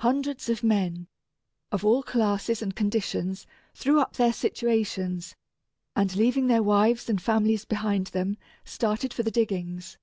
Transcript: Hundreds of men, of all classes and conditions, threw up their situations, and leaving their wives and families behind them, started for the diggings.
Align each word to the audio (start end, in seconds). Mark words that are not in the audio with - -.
Hundreds 0.00 0.50
of 0.50 0.62
men, 0.62 1.06
of 1.72 1.86
all 1.86 2.02
classes 2.02 2.60
and 2.60 2.76
conditions, 2.76 3.46
threw 3.72 3.98
up 3.98 4.12
their 4.16 4.30
situations, 4.30 5.34
and 5.96 6.16
leaving 6.16 6.48
their 6.48 6.62
wives 6.62 7.08
and 7.08 7.22
families 7.22 7.64
behind 7.64 8.08
them, 8.08 8.36
started 8.62 9.14
for 9.14 9.22
the 9.22 9.30
diggings. 9.30 9.96